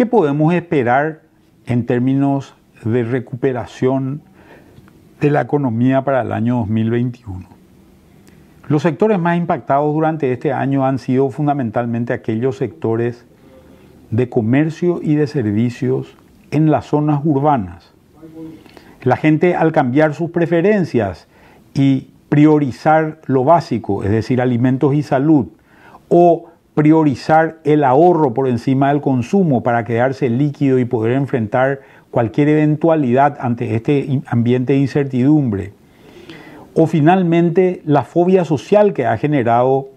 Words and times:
¿Qué 0.00 0.06
podemos 0.06 0.54
esperar 0.54 1.20
en 1.66 1.84
términos 1.84 2.54
de 2.86 3.04
recuperación 3.04 4.22
de 5.20 5.30
la 5.30 5.42
economía 5.42 6.04
para 6.04 6.22
el 6.22 6.32
año 6.32 6.56
2021? 6.60 7.44
Los 8.66 8.80
sectores 8.80 9.18
más 9.18 9.36
impactados 9.36 9.92
durante 9.92 10.32
este 10.32 10.54
año 10.54 10.86
han 10.86 10.98
sido 10.98 11.28
fundamentalmente 11.28 12.14
aquellos 12.14 12.56
sectores 12.56 13.26
de 14.10 14.30
comercio 14.30 15.00
y 15.02 15.16
de 15.16 15.26
servicios 15.26 16.16
en 16.50 16.70
las 16.70 16.86
zonas 16.86 17.20
urbanas. 17.22 17.92
La 19.02 19.18
gente 19.18 19.54
al 19.54 19.70
cambiar 19.70 20.14
sus 20.14 20.30
preferencias 20.30 21.28
y 21.74 22.08
priorizar 22.30 23.20
lo 23.26 23.44
básico, 23.44 24.02
es 24.02 24.10
decir, 24.10 24.40
alimentos 24.40 24.94
y 24.94 25.02
salud, 25.02 25.48
o 26.08 26.49
priorizar 26.80 27.58
el 27.64 27.84
ahorro 27.84 28.32
por 28.32 28.48
encima 28.48 28.88
del 28.88 29.02
consumo 29.02 29.62
para 29.62 29.84
quedarse 29.84 30.30
líquido 30.30 30.78
y 30.78 30.86
poder 30.86 31.12
enfrentar 31.12 31.80
cualquier 32.10 32.48
eventualidad 32.48 33.36
ante 33.38 33.74
este 33.74 34.22
ambiente 34.24 34.72
de 34.72 34.78
incertidumbre. 34.78 35.74
O 36.72 36.86
finalmente 36.86 37.82
la 37.84 38.02
fobia 38.02 38.46
social 38.46 38.94
que 38.94 39.04
ha 39.04 39.18
generado 39.18 39.88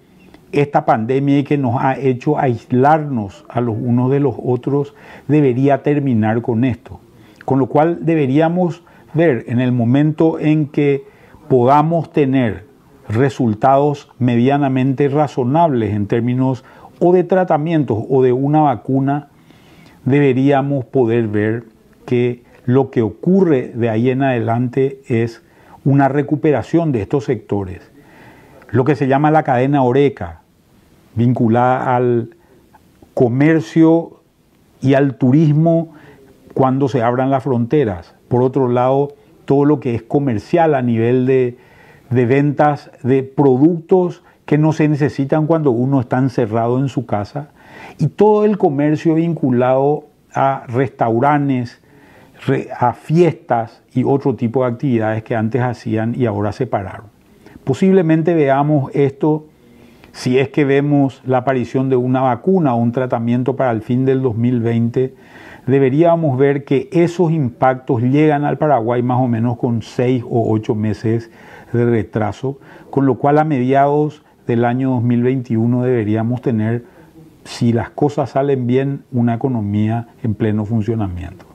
esta 0.51 0.85
pandemia 0.85 1.39
y 1.39 1.43
que 1.45 1.57
nos 1.57 1.81
ha 1.81 1.97
hecho 1.97 2.37
aislarnos 2.37 3.45
a 3.47 3.61
los 3.61 3.77
unos 3.77 4.11
de 4.11 4.19
los 4.19 4.35
otros 4.43 4.93
debería 5.29 5.83
terminar 5.83 6.41
con 6.41 6.65
esto. 6.65 6.99
Con 7.45 7.59
lo 7.59 7.67
cual 7.67 7.99
deberíamos 8.01 8.83
ver 9.13 9.45
en 9.47 9.61
el 9.61 9.71
momento 9.71 10.37
en 10.37 10.67
que 10.67 11.05
podamos 11.47 12.11
tener 12.11 12.65
resultados 13.09 14.11
medianamente 14.19 15.07
razonables 15.09 15.93
en 15.93 16.07
términos 16.07 16.63
o 16.99 17.13
de 17.13 17.23
tratamientos 17.23 18.03
o 18.09 18.23
de 18.23 18.31
una 18.31 18.61
vacuna, 18.61 19.29
deberíamos 20.05 20.85
poder 20.85 21.27
ver 21.27 21.65
que 22.05 22.43
lo 22.65 22.91
que 22.91 23.01
ocurre 23.01 23.71
de 23.75 23.89
ahí 23.89 24.09
en 24.09 24.23
adelante 24.23 25.01
es 25.07 25.41
una 25.83 26.07
recuperación 26.07 26.91
de 26.91 27.01
estos 27.01 27.25
sectores. 27.25 27.81
Lo 28.69 28.85
que 28.85 28.95
se 28.95 29.07
llama 29.07 29.31
la 29.31 29.43
cadena 29.43 29.83
oreca, 29.83 30.41
vinculada 31.15 31.95
al 31.95 32.29
comercio 33.13 34.21
y 34.81 34.95
al 34.95 35.15
turismo 35.15 35.93
cuando 36.53 36.87
se 36.87 37.01
abran 37.01 37.29
las 37.29 37.43
fronteras. 37.43 38.15
Por 38.27 38.41
otro 38.41 38.67
lado, 38.67 39.13
todo 39.45 39.65
lo 39.65 39.79
que 39.79 39.95
es 39.95 40.03
comercial 40.03 40.73
a 40.73 40.81
nivel 40.81 41.25
de, 41.25 41.57
de 42.13 42.25
ventas 42.25 42.91
de 43.03 43.23
productos 43.23 44.23
que 44.45 44.57
no 44.57 44.73
se 44.73 44.87
necesitan 44.87 45.47
cuando 45.47 45.71
uno 45.71 46.01
está 46.01 46.17
encerrado 46.17 46.79
en 46.79 46.89
su 46.89 47.05
casa 47.05 47.49
y 47.97 48.07
todo 48.07 48.45
el 48.45 48.57
comercio 48.57 49.15
vinculado 49.15 50.05
a 50.33 50.65
restaurantes, 50.67 51.81
a 52.77 52.93
fiestas 52.93 53.81
y 53.93 54.03
otro 54.03 54.35
tipo 54.35 54.63
de 54.63 54.71
actividades 54.71 55.23
que 55.23 55.35
antes 55.35 55.61
hacían 55.61 56.13
y 56.17 56.25
ahora 56.25 56.51
se 56.51 56.67
pararon. 56.67 57.05
Posiblemente 57.63 58.33
veamos 58.33 58.91
esto 58.93 59.45
si 60.13 60.37
es 60.37 60.49
que 60.49 60.63
vemos 60.63 61.21
la 61.25 61.39
aparición 61.39 61.89
de 61.89 61.95
una 61.95 62.21
vacuna 62.21 62.75
o 62.75 62.77
un 62.77 62.91
tratamiento 62.91 63.55
para 63.55 63.71
el 63.71 63.81
fin 63.81 64.05
del 64.05 64.21
2020, 64.21 65.15
deberíamos 65.65 66.37
ver 66.37 66.63
que 66.65 66.87
esos 66.91 67.31
impactos 67.31 68.03
llegan 68.03 68.45
al 68.45 68.59
Paraguay 68.59 69.01
más 69.01 69.19
o 69.19 69.27
menos 69.27 69.57
con 69.57 69.81
seis 69.81 70.23
o 70.29 70.51
ocho 70.53 70.75
meses 70.75 71.31
de 71.73 71.85
retraso, 71.85 72.59
con 72.91 73.07
lo 73.07 73.15
cual 73.15 73.39
a 73.39 73.43
mediados 73.43 74.23
del 74.45 74.65
año 74.65 74.91
2021 74.91 75.83
deberíamos 75.83 76.43
tener, 76.43 76.85
si 77.43 77.73
las 77.73 77.89
cosas 77.89 78.29
salen 78.29 78.67
bien, 78.67 79.03
una 79.11 79.33
economía 79.33 80.09
en 80.21 80.35
pleno 80.35 80.63
funcionamiento. 80.63 81.52